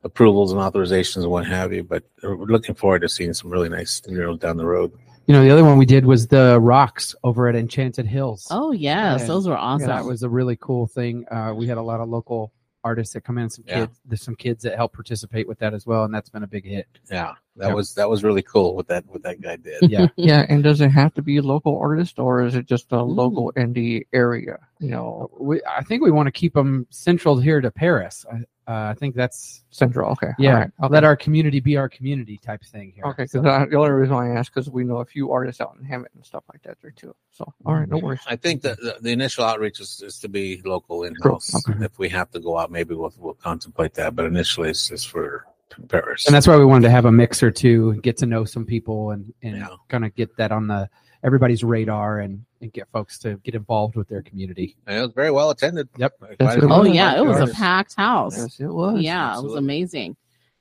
approvals 0.05 0.53
and 0.53 0.61
authorizations 0.61 1.23
and 1.23 1.31
what 1.31 1.45
have 1.47 1.73
you. 1.73 1.83
But 1.83 2.05
we're 2.23 2.37
looking 2.37 2.77
forward 2.77 3.03
to 3.03 3.09
seeing 3.09 3.35
some 3.35 3.51
really 3.51 3.69
nice 3.69 4.01
murals 4.07 4.39
down 4.39 4.59
the 4.59 4.67
road. 4.67 4.93
You 5.27 5.35
know, 5.35 5.43
the 5.43 5.51
other 5.51 5.65
one 5.65 5.77
we 5.77 5.85
did 5.85 6.07
was 6.07 6.29
the 6.29 6.59
rocks 6.61 7.17
over 7.25 7.49
at 7.49 7.57
Enchanted 7.57 8.07
Hills. 8.07 8.47
Oh, 8.51 8.71
yes, 8.71 9.21
Yeah. 9.23 9.27
those 9.27 9.49
were 9.49 9.59
awesome. 9.59 9.89
That 9.89 10.05
was 10.05 10.23
a 10.23 10.29
really 10.29 10.57
cool 10.57 10.87
thing. 10.87 11.27
Uh, 11.31 11.53
we 11.55 11.67
had 11.67 11.79
a 11.79 11.83
lot 11.83 12.01
of 12.01 12.09
local 12.09 12.53
artists 12.85 13.15
that 13.15 13.23
come 13.23 13.39
in, 13.39 13.51
some 13.51 13.65
Yeah. 13.67 13.87
kids, 13.87 14.01
there's 14.05 14.23
some 14.23 14.37
kids 14.37 14.63
that 14.65 14.77
help 14.77 14.93
participate 14.93 15.49
with 15.49 15.59
that 15.59 15.75
as 15.75 15.87
well, 15.87 16.05
and 16.05 16.15
that's 16.15 16.31
been 16.31 16.43
a 16.43 16.47
big 16.47 16.65
hit. 16.65 16.87
Yeah, 17.11 17.35
that 17.57 17.69
Yeah. 17.69 17.75
was 17.75 17.95
that 17.95 18.09
was 18.09 18.23
really 18.25 18.43
cool 18.43 18.77
what 18.77 18.87
that 18.89 19.05
what 19.07 19.23
that 19.23 19.41
guy 19.41 19.57
did. 19.57 19.91
Yeah, 19.91 20.07
Yeah, 20.17 20.47
and 20.49 20.63
does 20.63 20.81
it 20.81 20.91
have 20.91 21.13
to 21.15 21.23
be 21.23 21.37
a 21.39 21.43
local 21.43 21.79
artist 21.79 22.19
or 22.19 22.43
is 22.43 22.55
it 22.55 22.67
just 22.67 22.93
a 22.93 22.97
Mm. 22.97 23.15
local 23.17 23.53
indie 23.57 24.07
area? 24.13 24.59
You 24.79 24.91
know, 24.91 25.31
we, 25.39 25.61
I 25.69 25.83
think 25.83 26.03
we 26.03 26.11
want 26.11 26.27
to 26.29 26.33
keep 26.33 26.55
them 26.55 26.87
central 26.91 27.39
here 27.39 27.61
to 27.61 27.71
Perris. 27.71 28.25
I, 28.33 28.45
uh, 28.69 28.91
I 28.91 28.95
think 28.95 29.15
that's 29.15 29.65
central. 29.71 30.11
Okay. 30.13 30.29
yeah. 30.39 30.51
All 30.51 30.57
right. 30.59 30.71
Okay. 30.85 30.93
Let 30.93 31.03
our 31.05 31.17
community 31.17 31.59
be 31.59 31.79
our 31.79 31.89
community 31.89 32.37
type 32.37 32.63
thing 32.65 32.93
here. 32.95 33.05
Okay, 33.07 33.25
So- 33.27 33.41
because 33.41 33.71
the 33.71 33.77
only 33.77 33.91
reason 33.91 34.15
why 34.15 34.31
I 34.31 34.37
ask 34.37 34.53
because 34.53 34.69
we 34.69 34.85
know 34.85 34.99
a 34.99 35.07
few 35.07 35.33
artists 35.33 35.61
out 35.63 35.75
in 35.79 35.85
Hammond 35.87 36.11
and 36.15 36.25
stuff 36.25 36.45
like 36.53 36.63
that 36.65 36.77
there 36.83 36.91
too. 36.91 37.15
So, 37.31 37.51
all 37.65 37.75
right, 37.75 37.89
no 37.89 37.97
worries. 37.97 38.21
I 38.27 38.37
think 38.37 38.61
that 38.63 38.79
the, 38.79 38.97
the 39.01 39.11
initial 39.11 39.45
outreach 39.45 39.81
is, 39.81 40.03
is 40.05 40.19
to 40.21 40.29
be 40.29 40.61
local 40.67 41.05
in 41.05 41.15
house. 41.23 41.55
Okay. 41.69 41.83
If 41.85 41.99
we 41.99 42.11
have 42.11 42.31
to 42.33 42.41
go 42.41 42.59
out, 42.59 42.71
maybe 42.71 42.95
we'll 42.95 43.15
we'll 43.19 43.35
contemplate 43.35 43.95
that. 43.95 44.15
But 44.15 44.27
initially, 44.27 44.69
it's 44.69 44.89
just 44.89 45.09
for 45.09 45.47
Perris. 45.87 46.27
and 46.27 46.35
that's 46.35 46.47
why 46.47 46.57
we 46.59 46.65
wanted 46.67 46.83
to 46.89 46.91
have 46.91 47.05
a 47.07 47.13
mixer 47.13 47.51
too, 47.51 47.91
and 47.91 48.03
get 48.03 48.17
to 48.19 48.27
know 48.27 48.45
some 48.45 48.67
people 48.67 49.13
and 49.13 49.33
and 49.43 49.57
Yeah. 49.57 49.69
kind 49.89 50.05
of 50.05 50.15
get 50.15 50.37
that 50.37 50.53
on 50.53 50.67
the 50.67 50.91
everybody's 51.23 51.65
radar 51.65 52.21
and 52.21 52.45
and 52.61 52.73
get 52.73 52.89
folks 52.93 53.19
to 53.21 53.37
get 53.39 53.55
involved 53.55 53.95
with 53.95 54.09
their 54.09 54.23
community. 54.23 54.77
And 54.87 54.99
it 54.99 55.01
was 55.03 55.13
very 55.13 55.31
well 55.31 55.51
attended. 55.51 55.89
Yep. 55.97 56.19
Quite 56.19 56.39
That's 56.39 56.57
a 56.57 56.59
few 56.61 56.69
what 56.69 56.81
oh, 56.81 56.85
yeah, 56.85 57.17
it 57.17 57.25
was 57.25 57.39
a 57.39 57.53
packed 57.53 57.95
house. 57.95 58.37
Yes, 58.37 58.59
it 58.59 58.67
was. 58.67 59.01
Yeah, 59.01 59.39
it 59.39 59.43
was 59.43 59.55
amazing. 59.55 60.17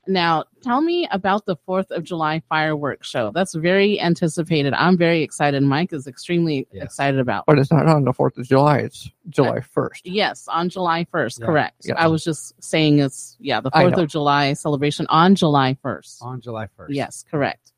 Now, 0.08 0.44
tell 0.62 0.80
me 0.80 1.06
about 1.10 1.44
the 1.44 1.56
4th 1.68 1.90
of 1.90 2.02
July 2.02 2.42
fireworks 2.48 3.06
show. 3.06 3.30
That's 3.34 3.54
very 3.54 4.00
anticipated. 4.00 4.72
I'm 4.72 4.96
very 4.96 5.22
excited. 5.22 5.62
Mike 5.62 5.92
is 5.92 6.06
extremely 6.06 6.66
Yes. 6.72 6.84
excited 6.84 7.20
about. 7.20 7.44
But 7.46 7.58
it's 7.58 7.70
not 7.70 7.86
on 7.86 8.04
the 8.04 8.14
Fourth 8.14 8.38
of 8.38 8.46
July. 8.46 8.78
It's 8.78 9.10
July 9.28 9.58
uh, 9.58 9.62
first. 9.70 10.06
Yes, 10.06 10.48
on 10.48 10.70
July 10.70 11.04
1st, 11.12 11.40
Yeah. 11.40 11.46
correct. 11.46 11.82
Yeah. 11.84 11.94
I 11.98 12.06
was 12.06 12.24
just 12.24 12.54
saying 12.62 13.00
it's, 13.00 13.36
yeah, 13.38 13.60
the 13.60 13.70
4th 13.70 13.98
of 13.98 14.08
July 14.08 14.54
celebration 14.54 15.06
on 15.10 15.34
July 15.34 15.76
1st. 15.84 16.22
On 16.22 16.40
July 16.40 16.68
first. 16.74 16.94
Yes, 16.94 17.24
correct. 17.30 17.72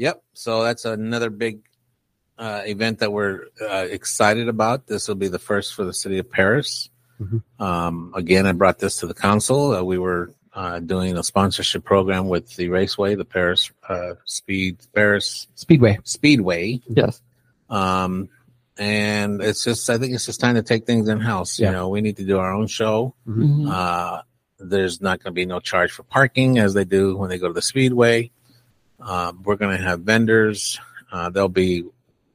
Yep. 0.00 0.22
So 0.32 0.62
that's 0.64 0.84
another 0.86 1.28
big 1.28 1.60
uh, 2.38 2.62
event 2.64 3.00
that 3.00 3.12
we're 3.12 3.44
uh, 3.60 3.86
excited 3.90 4.48
about. 4.48 4.86
This 4.86 5.06
will 5.08 5.14
be 5.14 5.28
the 5.28 5.38
first 5.38 5.74
for 5.74 5.84
the 5.84 5.92
city 5.92 6.18
of 6.18 6.30
Perris. 6.30 6.88
Mhm. 7.20 7.42
Um, 7.60 8.12
again, 8.16 8.46
I 8.46 8.52
brought 8.52 8.78
this 8.78 8.96
to 9.00 9.06
the 9.06 9.12
council. 9.14 9.74
Uh, 9.76 9.82
we 9.82 9.98
were 9.98 10.32
uh, 10.54 10.78
doing 10.80 11.18
a 11.18 11.22
sponsorship 11.22 11.84
program 11.84 12.28
with 12.28 12.56
the 12.56 12.70
Raceway, 12.70 13.14
the 13.14 13.26
Perris 13.26 13.70
uh, 13.88 14.14
Speed 14.24 14.78
Perris 14.96 15.46
Speedway. 15.54 15.98
Speedway, 16.04 16.80
Yes. 16.88 17.20
um, 17.68 18.30
and 18.78 19.42
it's 19.42 19.62
just 19.62 19.90
I 19.90 19.98
think 19.98 20.14
it's 20.14 20.24
just 20.24 20.40
time 20.40 20.54
to 20.54 20.62
take 20.62 20.86
things 20.86 21.08
in 21.10 21.20
house. 21.20 21.58
Yeah. 21.60 21.66
You 21.68 21.72
know, 21.76 21.88
we 21.90 22.00
need 22.00 22.16
to 22.16 22.24
do 22.24 22.38
our 22.38 22.52
own 22.54 22.68
show. 22.68 23.14
Mhm. 23.28 23.70
Uh, 23.70 24.22
there's 24.58 25.00
not 25.02 25.22
going 25.22 25.32
to 25.32 25.40
be 25.42 25.44
no 25.46 25.60
charge 25.60 25.92
for 25.92 26.04
parking 26.04 26.58
as 26.58 26.72
they 26.74 26.84
do 26.86 27.16
when 27.18 27.28
they 27.28 27.38
go 27.38 27.48
to 27.48 27.52
the 27.54 27.62
speedway. 27.62 28.30
Um, 29.00 29.42
we're 29.44 29.56
going 29.56 29.76
to 29.76 29.82
have 29.82 30.00
vendors. 30.00 30.78
Uh, 31.10 31.30
there'll 31.30 31.48
be 31.48 31.84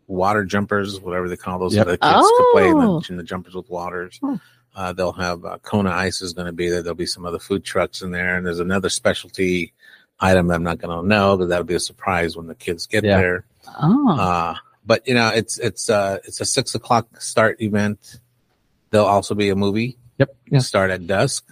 water 0.07 0.43
jumpers, 0.45 0.99
whatever 0.99 1.29
they 1.29 1.37
call 1.37 1.59
those, 1.59 1.75
Yep. 1.75 1.85
so 1.85 1.91
the 1.91 1.97
kids 1.97 2.13
can 2.37 2.51
play 2.53 2.67
in 2.69 2.77
Oh. 2.77 2.99
the, 2.99 3.07
in 3.11 3.17
the 3.17 3.23
jumpers 3.23 3.53
with 3.55 3.69
waters. 3.69 4.17
Hmm. 4.21 4.35
Uh, 4.75 4.91
they'll 4.93 5.13
have 5.13 5.45
uh, 5.45 5.57
Kona 5.59 5.91
Ice 5.91 6.21
is 6.21 6.33
going 6.33 6.47
to 6.47 6.51
be 6.51 6.69
there. 6.69 6.81
There'll 6.81 6.95
be 6.95 7.05
some 7.05 7.25
other 7.25 7.39
food 7.39 7.63
trucks 7.63 8.01
in 8.01 8.11
there, 8.11 8.35
and 8.35 8.45
there's 8.45 8.59
another 8.59 8.89
specialty 8.89 9.73
item 10.19 10.47
that 10.47 10.55
I'm 10.55 10.63
not 10.63 10.79
going 10.79 11.01
to 11.01 11.07
know, 11.07 11.37
but 11.37 11.47
that'll 11.49 11.63
be 11.65 11.75
a 11.75 11.79
surprise 11.79 12.35
when 12.35 12.47
the 12.47 12.55
kids 12.55 12.85
get 12.85 13.03
Yeah. 13.05 13.17
there. 13.17 13.45
Oh, 13.81 14.09
Uh, 14.19 14.55
but 14.85 15.07
you 15.07 15.13
know, 15.13 15.29
it's 15.29 15.57
it's 15.57 15.89
uh 15.89 16.19
it's 16.25 16.39
a 16.41 16.45
six 16.45 16.75
o'clock 16.75 17.19
start 17.21 17.61
event. 17.61 18.19
There'll 18.91 19.07
also 19.07 19.33
be 19.33 19.49
a 19.49 19.55
movie. 19.55 19.97
Yep. 20.19 20.35
Yeah. 20.51 20.59
Start 20.59 20.91
at 20.91 21.07
dusk, 21.07 21.45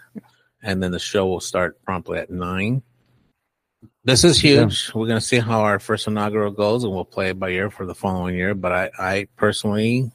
and 0.62 0.84
then 0.84 0.92
the 0.92 1.00
show 1.00 1.26
will 1.26 1.40
start 1.40 1.82
promptly 1.84 2.20
at 2.20 2.30
nine. 2.30 2.84
This 4.06 4.26
is 4.26 4.38
huge. 4.40 4.92
We're 4.94 5.08
going 5.08 5.20
to 5.20 5.26
see 5.26 5.40
how 5.40 5.62
our 5.62 5.80
first 5.80 6.08
inaugural 6.08 6.52
goes, 6.52 6.84
and 6.84 6.92
we'll 6.92 7.06
play 7.06 7.30
it 7.30 7.40
by 7.40 7.50
ear 7.50 7.70
for 7.70 7.86
the 7.86 7.96
following 7.96 8.36
year. 8.36 8.54
But 8.54 8.72
I, 8.74 8.92
I 9.00 9.28
personally, 9.38 10.12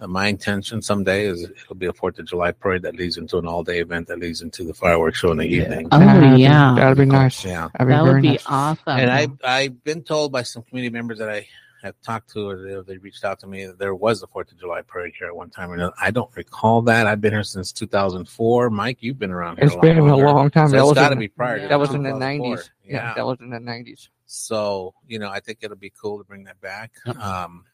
uh, 0.00 0.06
my 0.06 0.26
intention 0.26 0.82
someday 0.82 1.24
is 1.24 1.44
it'll 1.44 1.76
be 1.76 1.86
a 1.86 1.94
Fourth 1.94 2.18
of 2.18 2.26
July 2.26 2.52
parade 2.52 2.82
that 2.82 2.94
leads 2.94 3.16
into 3.16 3.38
an 3.38 3.46
all-day 3.46 3.78
event 3.78 4.08
that 4.08 4.18
leads 4.18 4.42
into 4.42 4.64
the 4.64 4.74
fireworks 4.74 5.18
show 5.18 5.30
in 5.32 5.38
the 5.38 5.46
Yeah. 5.48 5.62
evening. 5.62 5.88
Oh, 5.92 5.98
That'd 5.98 6.34
be- 6.36 6.42
yeah. 6.42 6.74
That'd 6.76 6.98
be 6.98 7.06
nice. 7.06 7.42
Yeah. 7.42 7.68
That'd 7.72 7.88
be 7.88 7.92
that 7.94 8.02
would 8.04 8.20
be 8.22 8.28
nice. 8.32 8.44
awesome. 8.46 8.82
And 8.86 9.10
I 9.10 9.28
I've 9.42 9.82
been 9.82 10.02
told 10.02 10.30
by 10.32 10.42
some 10.42 10.62
community 10.62 10.92
members 10.92 11.20
that 11.20 11.30
I 11.30 11.48
have 11.84 11.94
talked 12.02 12.30
to, 12.32 12.48
or 12.48 12.56
they, 12.56 12.94
they 12.94 12.98
reached 12.98 13.24
out 13.24 13.38
to 13.40 13.46
me, 13.46 13.66
that 13.66 13.78
there 13.78 13.94
was 13.94 14.22
a 14.22 14.26
Fourth 14.26 14.50
of 14.50 14.58
July 14.58 14.82
parade 14.82 15.12
here 15.18 15.28
at 15.28 15.36
one 15.36 15.50
time. 15.50 15.70
And 15.72 15.92
I 16.00 16.10
don't 16.10 16.34
recall 16.34 16.82
that. 16.82 17.06
I've 17.06 17.20
been 17.20 17.32
here 17.32 17.44
since 17.44 17.70
2004. 17.72 18.70
Mike, 18.70 18.98
you've 19.00 19.18
been 19.18 19.30
around 19.30 19.58
here. 19.58 19.66
It's 19.66 19.76
been 19.76 19.98
a 19.98 20.16
long 20.16 20.50
time. 20.50 20.68
So 20.68 20.72
that 20.72 20.78
it's 20.78 20.88
was 20.88 20.94
got 20.94 21.08
to 21.08 21.12
in- 21.12 21.18
be 21.18 21.28
prior. 21.28 21.60
to 21.60 21.68
That 21.68 21.78
was 21.78 21.94
in 21.94 22.02
the 22.02 22.14
nineties. 22.14 22.70
Yeah. 22.84 22.94
Yeah. 22.94 23.14
that 23.14 23.26
was 23.26 23.38
in 23.40 23.50
the 23.50 23.60
nineties. 23.60 24.08
So 24.26 24.94
you 25.06 25.18
know, 25.18 25.28
I 25.28 25.40
think 25.40 25.58
it'll 25.62 25.76
be 25.76 25.92
cool 26.00 26.18
to 26.18 26.24
bring 26.24 26.44
that 26.44 26.60
back. 26.60 26.92
Yep. 27.06 27.16
Um, 27.18 27.64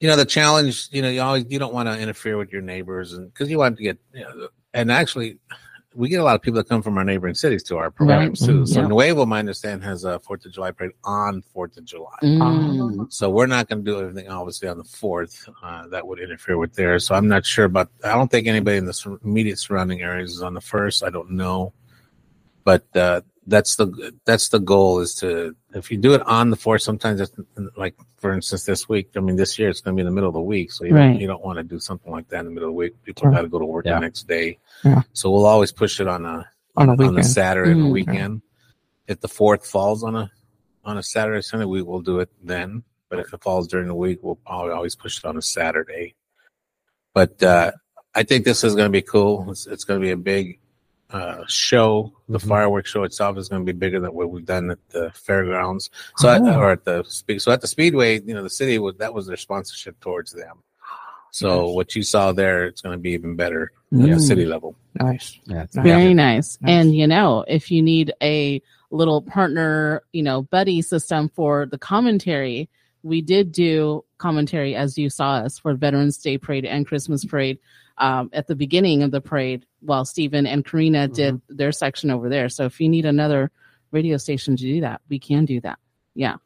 you 0.00 0.08
know, 0.08 0.16
the 0.16 0.26
challenge. 0.26 0.88
You 0.92 1.02
know, 1.02 1.08
you 1.08 1.20
always 1.22 1.46
you 1.48 1.58
don't 1.58 1.74
want 1.74 1.88
to 1.88 1.98
interfere 1.98 2.36
with 2.36 2.52
your 2.52 2.62
neighbors, 2.62 3.14
and 3.14 3.32
because 3.32 3.50
you 3.50 3.58
want 3.58 3.78
to 3.78 3.82
get. 3.82 3.98
You 4.12 4.20
know, 4.20 4.48
and 4.74 4.92
actually, 4.92 5.38
we 5.94 6.08
get 6.08 6.20
a 6.20 6.24
lot 6.24 6.34
of 6.34 6.42
people 6.42 6.58
that 6.58 6.68
come 6.68 6.82
from 6.82 6.98
our 6.98 7.04
neighboring 7.04 7.34
cities 7.34 7.62
to 7.64 7.76
our 7.76 7.90
programs 7.90 8.44
too. 8.44 8.66
So 8.66 8.80
Yep. 8.80 8.90
Nuevo, 8.90 9.26
my 9.26 9.38
understand, 9.38 9.82
has 9.84 10.04
a 10.04 10.18
Fourth 10.20 10.44
of 10.44 10.52
July 10.52 10.70
parade 10.70 10.92
on 11.04 11.42
Fourth 11.54 11.76
of 11.76 11.84
July. 11.84 12.16
Mm. 12.22 13.10
So 13.10 13.30
we're 13.30 13.46
not 13.46 13.68
going 13.68 13.84
to 13.84 13.90
do 13.90 13.98
everything 14.00 14.28
obviously 14.28 14.68
on 14.68 14.78
the 14.78 14.84
fourth. 14.84 15.48
Uh, 15.62 15.88
that 15.88 16.06
would 16.06 16.20
interfere 16.20 16.58
with 16.58 16.74
theirs. 16.74 17.06
So 17.06 17.14
I'm 17.14 17.28
not 17.28 17.46
sure 17.46 17.64
about. 17.64 17.90
I 18.04 18.12
don't 18.12 18.30
think 18.30 18.46
anybody 18.46 18.76
in 18.76 18.84
the 18.84 19.18
immediate 19.24 19.58
surrounding 19.58 20.02
areas 20.02 20.32
is 20.32 20.42
on 20.42 20.54
the 20.54 20.60
first. 20.60 21.02
I 21.02 21.10
don't 21.10 21.30
know, 21.30 21.72
but 22.64 22.84
uh, 22.94 23.22
that's 23.48 23.76
the 23.76 24.12
that's 24.24 24.50
the 24.50 24.58
goal 24.60 25.00
is 25.00 25.14
to 25.16 25.56
if 25.74 25.90
you 25.90 25.96
do 25.96 26.14
it 26.14 26.22
on 26.26 26.50
the 26.50 26.56
fourth. 26.56 26.82
Sometimes 26.82 27.20
it's 27.20 27.32
like 27.76 27.94
for 28.18 28.32
instance 28.32 28.64
this 28.64 28.88
week. 28.88 29.10
I 29.16 29.20
mean 29.20 29.36
this 29.36 29.58
year 29.58 29.68
it's 29.70 29.80
going 29.80 29.96
to 29.96 30.00
be 30.00 30.02
in 30.02 30.06
the 30.06 30.14
middle 30.14 30.28
of 30.28 30.34
the 30.34 30.40
week, 30.40 30.70
so 30.70 30.84
you 30.84 30.94
Right. 30.94 31.08
don't, 31.12 31.20
you 31.20 31.26
don't 31.26 31.44
want 31.44 31.56
to 31.58 31.64
do 31.64 31.78
something 31.80 32.12
like 32.12 32.28
that 32.28 32.40
in 32.40 32.44
the 32.46 32.50
middle 32.52 32.68
of 32.68 32.74
the 32.74 32.78
week. 32.78 33.02
People 33.04 33.22
Sure. 33.24 33.32
got 33.32 33.42
to 33.42 33.48
go 33.48 33.58
to 33.58 33.64
work 33.64 33.86
Yeah. 33.86 33.94
the 33.94 34.00
next 34.00 34.28
day. 34.28 34.58
Yeah. 34.84 35.02
So 35.14 35.30
we'll 35.30 35.46
always 35.46 35.72
push 35.72 35.98
it 36.00 36.06
on 36.08 36.24
a 36.24 36.48
On 36.76 36.88
a 36.88 36.92
on 37.06 37.18
a. 37.18 37.24
Saturday 37.24 37.72
and 37.72 37.80
a 37.80 37.84
Mm. 37.84 37.90
weekend. 37.92 38.42
If 39.08 39.20
the 39.20 39.28
fourth 39.28 39.66
falls 39.66 40.04
on 40.04 40.14
a 40.14 40.30
on 40.84 40.96
a 40.98 41.02
Saturday 41.02 41.42
Sunday, 41.42 41.66
we 41.66 41.82
will 41.82 42.00
do 42.02 42.20
it 42.20 42.30
then. 42.42 42.82
But 43.08 43.18
if 43.20 43.32
it 43.32 43.42
falls 43.42 43.66
during 43.68 43.88
the 43.88 43.94
week, 43.94 44.18
we'll 44.22 44.36
probably 44.36 44.72
always 44.72 44.94
push 44.94 45.18
it 45.18 45.24
on 45.24 45.36
a 45.38 45.42
Saturday. 45.42 46.14
But 47.14 47.42
uh, 47.42 47.72
I 48.14 48.22
think 48.22 48.44
this 48.44 48.62
is 48.64 48.74
going 48.74 48.86
to 48.86 48.92
be 48.92 49.02
cool. 49.02 49.50
It's, 49.50 49.66
it's 49.66 49.84
going 49.84 49.98
to 50.00 50.04
be 50.04 50.10
a 50.12 50.16
big 50.16 50.58
uh, 51.10 51.44
show. 51.46 52.12
The 52.28 52.38
Mhm. 52.38 52.48
fireworks 52.48 52.90
show 52.90 53.02
itself 53.04 53.38
is 53.38 53.48
going 53.48 53.64
to 53.64 53.72
be 53.72 53.76
bigger 53.76 53.98
than 54.00 54.12
what 54.12 54.30
we've 54.30 54.44
done 54.44 54.70
at 54.70 54.78
the 54.90 55.10
fairgrounds. 55.14 55.90
So 56.18 56.28
at, 56.28 56.42
Oh. 56.42 56.58
or 56.60 56.72
at 56.72 56.84
the 56.84 57.02
speed. 57.04 57.40
So 57.40 57.50
at 57.52 57.60
the 57.60 57.66
speedway, 57.66 58.20
you 58.20 58.34
know, 58.34 58.42
the 58.42 58.50
city 58.50 58.78
was 58.78 58.96
that 58.96 59.14
was 59.14 59.26
their 59.26 59.36
sponsorship 59.38 59.98
towards 60.00 60.32
them. 60.32 60.58
So 61.30 61.66
Nice. 61.66 61.74
what 61.74 61.94
you 61.96 62.02
saw 62.02 62.32
there, 62.32 62.66
it's 62.66 62.80
going 62.80 62.94
to 62.94 63.00
be 63.00 63.10
even 63.12 63.36
better 63.36 63.72
at 63.92 63.98
the 63.98 64.06
Mm. 64.08 64.20
city 64.20 64.44
level. 64.46 64.74
Nice. 65.00 65.38
Yeah, 65.46 65.62
it's 65.64 65.76
Nice. 65.76 65.84
Very 65.84 66.14
nice. 66.14 66.58
Nice. 66.60 66.70
And 66.70 66.94
you 66.94 67.06
know, 67.06 67.44
if 67.48 67.70
you 67.70 67.82
need 67.82 68.12
a 68.22 68.60
little 68.90 69.20
partner, 69.22 70.02
you 70.12 70.22
know, 70.22 70.42
buddy 70.42 70.80
system 70.82 71.28
for 71.34 71.66
the 71.66 71.78
commentary, 71.78 72.68
we 73.02 73.20
did 73.22 73.52
do 73.52 74.04
commentary 74.18 74.74
as 74.74 74.98
you 74.98 75.08
saw 75.10 75.34
us 75.36 75.58
for 75.58 75.74
Veterans 75.74 76.18
Day 76.18 76.36
Parade 76.38 76.64
and 76.64 76.86
Christmas 76.86 77.24
Parade 77.24 77.58
um, 77.98 78.30
at 78.32 78.46
the 78.46 78.54
beginning 78.56 79.02
of 79.02 79.10
the 79.10 79.20
parade, 79.20 79.66
while 79.80 80.04
Stephen 80.04 80.46
and 80.46 80.64
Karina 80.64 81.08
did 81.08 81.34
mm-hmm. 81.34 81.56
their 81.56 81.72
section 81.72 82.10
over 82.10 82.28
there. 82.28 82.48
So 82.48 82.64
if 82.64 82.80
you 82.80 82.88
need 82.88 83.06
another 83.06 83.50
radio 83.90 84.16
station 84.16 84.56
to 84.56 84.62
do 84.62 84.80
that, 84.82 85.00
we 85.08 85.18
can 85.18 85.44
do 85.44 85.60
that. 85.60 85.78
Yeah, 86.14 86.36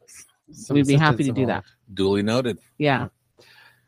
Some 0.51 0.75
we'd 0.75 0.87
be 0.87 0.95
happy 0.95 1.23
to 1.23 1.31
do 1.31 1.45
that. 1.47 1.63
involved. 1.63 1.67
Duly 1.93 2.23
noted. 2.23 2.59
Yeah. 2.77 3.07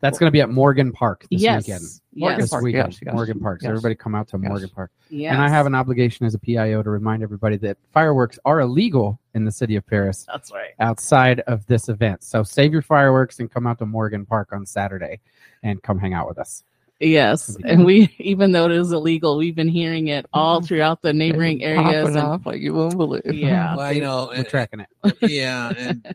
That's 0.00 0.18
going 0.18 0.28
to 0.28 0.32
be 0.32 0.42
at 0.42 0.50
Morgan 0.50 0.92
Park 0.92 1.26
this 1.30 1.40
yes. 1.40 1.66
weekend. 1.66 1.84
Morgan 2.14 2.40
Yes. 2.40 2.50
Park, 2.50 2.64
weekend, 2.64 2.92
yes, 2.92 3.00
yes, 3.02 3.14
Morgan 3.14 3.40
Park. 3.40 3.60
So 3.60 3.66
yes. 3.66 3.70
everybody 3.70 3.94
come 3.94 4.14
out 4.14 4.28
to 4.28 4.38
Yes. 4.38 4.48
Morgan 4.48 4.68
Park. 4.68 4.90
Yes. 5.08 5.32
And 5.32 5.42
I 5.42 5.48
have 5.48 5.66
an 5.66 5.74
obligation 5.74 6.26
as 6.26 6.34
a 6.34 6.38
PIO 6.38 6.82
to 6.82 6.90
remind 6.90 7.22
everybody 7.22 7.56
that 7.58 7.78
fireworks 7.92 8.38
are 8.44 8.60
illegal 8.60 9.18
in 9.34 9.44
the 9.44 9.52
city 9.52 9.76
of 9.76 9.86
Perris 9.86 10.26
That's 10.26 10.52
right. 10.52 10.72
outside 10.80 11.40
of 11.40 11.66
this 11.66 11.88
event. 11.88 12.22
So 12.22 12.42
save 12.42 12.72
your 12.72 12.82
fireworks 12.82 13.40
and 13.40 13.50
come 13.50 13.66
out 13.66 13.78
to 13.78 13.86
Morgan 13.86 14.26
Park 14.26 14.50
on 14.52 14.66
Saturday 14.66 15.20
and 15.62 15.82
come 15.82 15.98
hang 15.98 16.12
out 16.12 16.28
with 16.28 16.38
us. 16.38 16.62
Yes, 16.98 17.46
That'd 17.48 17.66
and 17.66 17.84
we 17.84 18.14
even 18.18 18.52
though 18.52 18.66
it 18.66 18.72
is 18.72 18.90
illegal, 18.92 19.36
we've 19.36 19.54
been 19.54 19.68
hearing 19.68 20.08
it 20.08 20.26
all 20.32 20.60
Mhm. 20.60 20.66
throughout 20.66 21.02
the 21.02 21.12
neighboring 21.12 21.62
areas. 21.62 21.82
Popping 21.84 22.06
And, 22.16 22.18
off 22.18 22.46
like 22.46 22.60
you 22.60 22.72
won't 22.74 22.96
believe. 22.96 23.22
Yeah. 23.26 23.76
Well, 23.76 23.92
you 23.92 24.00
know, 24.00 24.30
We're 24.34 24.44
tracking 24.44 24.80
it. 24.80 24.88
yeah, 25.20 25.72
and 25.76 26.14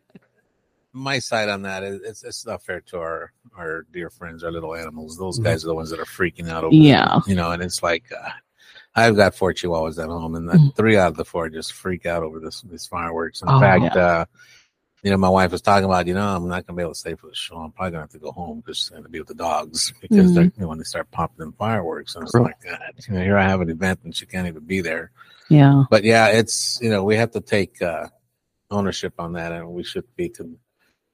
my 0.94 1.20
side 1.20 1.50
on 1.50 1.62
that 1.64 1.84
is 1.84 2.02
it's, 2.02 2.24
it's 2.24 2.46
not 2.46 2.64
fair 2.64 2.82
to 2.82 2.98
our 2.98 3.32
our 3.56 3.86
dear 3.94 4.10
friends, 4.10 4.44
our 4.44 4.52
little 4.52 4.74
animals. 4.76 5.18
Those 5.18 5.40
Mhm. 5.40 5.44
guys 5.44 5.64
are 5.64 5.68
the 5.68 5.76
ones 5.76 5.90
that 5.92 6.00
are 6.00 6.06
freaking 6.06 6.50
out 6.50 6.64
over. 6.64 6.74
Yeah. 6.76 7.20
you 7.28 7.36
know, 7.36 7.52
and 7.52 7.62
it's 7.62 7.84
like 7.84 8.06
uh, 8.12 8.30
I've 8.96 9.16
got 9.16 9.36
four 9.36 9.54
chihuahuas 9.54 10.02
at 10.04 10.10
home, 10.10 10.36
and 10.36 10.50
the 10.50 10.54
Mm. 10.54 10.76
three 10.76 10.98
out 10.98 11.10
of 11.12 11.16
the 11.18 11.26
four 11.26 11.48
just 11.50 11.74
freak 11.74 12.06
out 12.08 12.24
over 12.24 12.40
this 12.40 12.62
these 12.64 12.88
fireworks. 12.88 13.42
In 13.44 13.50
Oh, 13.50 13.60
fact, 13.60 13.96
uh, 13.96 14.26
you 15.04 15.10
know, 15.10 15.18
my 15.18 15.30
wife 15.30 15.52
was 15.52 15.62
talking 15.62 15.86
about, 15.86 16.06
you 16.08 16.14
know, 16.14 16.28
I'm 16.36 16.48
not 16.48 16.66
gonna 16.68 16.78
be 16.78 16.84
able 16.84 16.94
to 16.94 17.00
stay 17.00 17.16
for 17.16 17.28
the 17.28 17.36
show. 17.36 17.56
I'm 17.58 17.72
probably 17.72 17.92
gonna 17.92 18.04
have 18.04 18.12
to 18.12 18.20
go 18.20 18.32
home 18.32 18.60
because 18.60 18.78
she's 18.78 18.90
gonna 18.90 19.10
be 19.10 19.20
with 19.20 19.28
the 19.30 19.34
dogs 19.34 19.92
because 20.02 20.32
Mhm. 20.32 20.36
they're, 20.36 20.44
you 20.44 20.52
know, 20.58 20.68
when 20.68 20.78
they 20.78 20.84
start 20.84 21.10
popping 21.12 21.38
them 21.40 21.54
fireworks, 21.54 22.16
and 22.16 22.24
it's 22.24 22.34
like, 22.36 22.62
God, 22.64 22.80
you 23.08 23.14
know, 23.16 23.22
here 23.24 23.38
I 23.38 23.48
have 23.48 23.62
an 23.62 23.70
event 23.70 24.02
and 24.04 24.16
she 24.16 24.26
can't 24.26 24.48
even 24.48 24.64
be 24.64 24.82
there 24.82 25.12
yeah, 25.50 25.84
but 25.90 26.04
yeah, 26.06 26.28
it's 26.28 26.80
you 26.82 26.90
know 26.90 27.04
we 27.04 27.18
have 27.18 27.32
to 27.32 27.42
take 27.42 27.82
uh, 27.82 28.08
ownership 28.70 29.14
on 29.20 29.34
that, 29.34 29.52
and 29.52 29.68
we 29.68 29.84
should 29.84 30.06
be 30.16 30.30
con- 30.30 30.56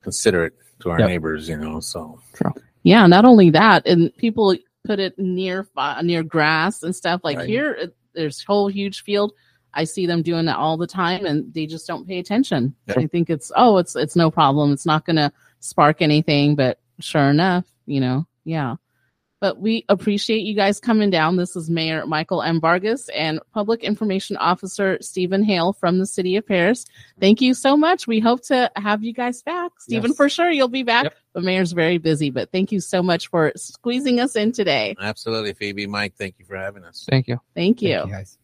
considerate 0.03 0.53
to 0.82 0.91
our 0.91 1.00
Yep. 1.00 1.08
neighbors. 1.10 1.50
You 1.50 1.58
know, 1.58 1.79
so 1.79 2.20
True. 2.34 2.53
yeah. 2.84 3.08
Not 3.08 3.25
only 3.25 3.50
that, 3.51 3.88
and 3.88 4.15
people 4.17 4.56
put 4.86 5.00
it 5.00 5.17
near 5.17 5.63
fi- 5.63 6.01
near 6.03 6.22
grass 6.22 6.84
and 6.84 6.96
stuff. 6.96 7.22
Like 7.24 7.38
Right. 7.39 7.50
here, 7.50 7.91
there's 8.13 8.44
whole 8.44 8.67
huge 8.67 9.01
field. 9.01 9.32
I 9.74 9.83
see 9.83 10.05
them 10.07 10.21
doing 10.21 10.45
that 10.45 10.57
all 10.57 10.77
the 10.77 10.88
time, 10.88 11.25
and 11.25 11.53
they 11.53 11.65
just 11.65 11.88
don't 11.88 12.07
pay 12.07 12.19
attention. 12.19 12.75
Yeah. 12.88 12.95
I 12.97 13.07
think 13.07 13.29
it's 13.29 13.51
oh, 13.55 13.77
it's 13.77 13.95
it's 13.95 14.15
no 14.15 14.31
problem. 14.31 14.71
It's 14.71 14.86
not 14.86 15.05
going 15.05 15.17
to 15.17 15.31
spark 15.59 16.01
anything. 16.01 16.55
But 16.55 16.79
sure 17.00 17.29
enough, 17.29 17.65
you 17.86 18.00
know, 18.00 18.25
yeah. 18.43 18.75
But 19.39 19.59
we 19.59 19.86
appreciate 19.88 20.39
you 20.39 20.55
guys 20.55 20.79
coming 20.79 21.12
down. 21.12 21.36
This 21.36 21.55
is 21.55 21.69
Mayor 21.69 22.07
Michael 22.07 22.41
M. 22.41 22.59
Vargas 22.59 23.07
and 23.09 23.39
Public 23.53 23.83
Information 23.83 24.36
Officer 24.38 24.97
Stephen 25.00 25.43
Hale 25.43 25.74
from 25.74 26.00
the 26.00 26.07
City 26.07 26.38
of 26.38 26.47
Perris. 26.47 26.88
Thank 27.19 27.39
you 27.39 27.53
so 27.53 27.77
much. 27.77 28.07
We 28.07 28.19
hope 28.19 28.41
to 28.47 28.71
have 28.77 29.03
you 29.03 29.13
guys 29.13 29.43
back. 29.43 29.74
Stephen, 29.77 30.09
Yes. 30.09 30.17
for 30.17 30.27
sure, 30.27 30.50
you'll 30.50 30.69
be 30.69 30.81
back. 30.81 31.03
Yep. 31.03 31.15
The 31.36 31.41
mayor's 31.41 31.71
very 31.71 32.00
busy, 32.00 32.31
but 32.31 32.51
thank 32.51 32.71
you 32.71 32.79
so 32.79 33.03
much 33.03 33.27
for 33.27 33.51
squeezing 33.55 34.19
us 34.19 34.36
in 34.36 34.53
today. 34.53 34.95
absolutely, 35.00 35.53
Phoebe, 35.53 35.86
Mike, 35.86 36.15
thank 36.17 36.39
you 36.39 36.45
for 36.45 36.57
having 36.57 36.83
us. 36.83 37.05
Thank 37.07 37.27
you. 37.27 37.39
Thank 37.53 37.83
you. 37.83 37.93
Thank 37.93 38.07
you 38.07 38.13
guys. 38.13 38.39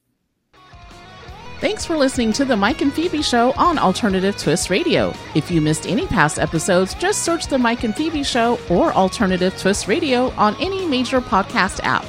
Thanks 1.63 1.86
for 1.86 1.96
listening 1.96 2.34
to 2.34 2.43
the 2.43 2.58
Mike 2.58 2.82
and 2.82 2.91
Phoebe 2.91 3.22
Show 3.22 3.53
on 3.53 3.79
Alternative 3.79 4.36
Twist 4.36 4.70
Radio. 4.70 5.13
If 5.34 5.50
you 5.50 5.62
missed 5.62 5.88
any 5.88 6.05
past 6.05 6.38
episodes, 6.38 6.93
just 6.96 7.24
search 7.24 7.48
the 7.48 7.58
Mike 7.58 7.86
and 7.86 7.96
Phoebe 7.96 8.22
Show 8.22 8.60
or 8.70 8.91
Alternative 8.91 9.58
Twist 9.58 9.88
Radio 9.88 10.32
on 10.32 10.62
any 10.62 10.86
major 10.86 11.22
podcast 11.22 11.79
app. 11.84 12.03